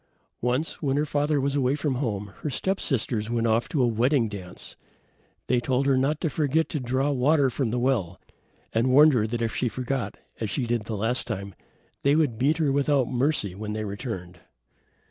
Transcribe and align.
Once, 0.41 0.81
when 0.81 0.97
her 0.97 1.05
father 1.05 1.39
was 1.39 1.53
away 1.53 1.75
from 1.75 1.93
home, 1.93 2.33
her 2.39 2.49
step 2.49 2.79
sisters 2.79 3.29
went 3.29 3.45
off 3.45 3.69
to 3.69 3.83
a 3.83 3.87
wedding 3.87 4.27
dance. 4.27 4.75
They 5.45 5.59
told 5.59 5.85
her 5.85 5.95
not 5.95 6.19
to 6.21 6.29
forget 6.31 6.69
to 6.69 6.79
draw 6.79 7.11
water 7.11 7.51
from 7.51 7.69
the 7.69 7.77
well, 7.77 8.19
and 8.73 8.89
warned 8.91 9.13
her 9.13 9.27
that 9.27 9.43
if 9.43 9.55
she 9.55 9.69
forgot, 9.69 10.17
as 10.39 10.49
she 10.49 10.65
did 10.65 10.85
the 10.85 10.97
last 10.97 11.27
time, 11.27 11.53
they 12.01 12.15
would 12.15 12.39
beat 12.39 12.57
her 12.57 12.71
without 12.71 13.09
mercy 13.11 13.53
when 13.53 13.73
they 13.73 13.85
returned. 13.85 14.39